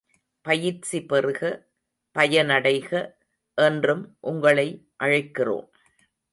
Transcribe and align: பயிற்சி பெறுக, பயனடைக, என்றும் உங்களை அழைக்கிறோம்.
பயிற்சி 0.41 1.05
பெறுக, 1.05 1.41
பயனடைக, 2.15 3.13
என்றும் 3.57 4.17
உங்களை 4.19 4.67
அழைக்கிறோம். 5.03 5.67